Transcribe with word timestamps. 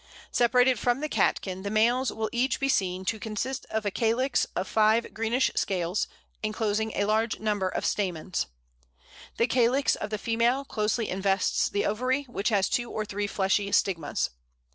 Separated 0.31 0.79
from 0.79 0.99
the 0.99 1.07
catkin, 1.07 1.61
the 1.61 1.69
males 1.69 2.11
will 2.11 2.27
each 2.33 2.59
be 2.59 2.67
seen 2.69 3.05
to 3.05 3.19
consist 3.19 3.67
of 3.69 3.85
a 3.85 3.91
calyx 3.91 4.45
of 4.55 4.67
five 4.67 5.13
greenish 5.13 5.51
scales, 5.53 6.07
enclosing 6.41 6.91
a 6.95 7.05
large 7.05 7.39
number 7.39 7.69
of 7.69 7.85
stamens. 7.85 8.47
The 9.37 9.45
calyx 9.45 9.95
of 9.95 10.09
the 10.09 10.17
female 10.17 10.65
closely 10.65 11.07
invests 11.07 11.69
the 11.69 11.85
ovary, 11.85 12.23
which 12.23 12.49
has 12.49 12.67
two 12.67 12.89
or 12.89 13.05
three 13.05 13.27
fleshy 13.27 13.71
stigmas. 13.71 14.31